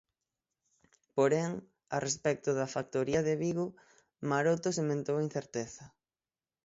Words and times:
Porén, 1.15 1.51
a 1.95 1.97
respecto 2.07 2.49
da 2.59 2.71
factoría 2.75 3.21
de 3.27 3.33
Vigo, 3.43 3.67
Maroto 4.29 4.69
sementou 4.79 5.23
incerteza. 5.27 5.85